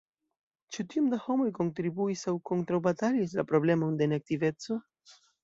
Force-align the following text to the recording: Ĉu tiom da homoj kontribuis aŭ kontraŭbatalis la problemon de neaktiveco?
Ĉu 0.77 0.85
tiom 0.93 1.11
da 1.11 1.19
homoj 1.25 1.45
kontribuis 1.57 2.23
aŭ 2.31 2.33
kontraŭbatalis 2.51 3.37
la 3.41 3.47
problemon 3.53 4.01
de 4.01 4.11
neaktiveco? 4.17 4.81